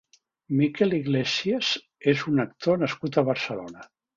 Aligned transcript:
Mikel 0.61 0.95
Iglesias 0.99 1.71
és 2.15 2.25
un 2.35 2.45
actor 2.47 2.83
nascut 2.85 3.21
a 3.25 3.29
Barcelona. 3.33 3.89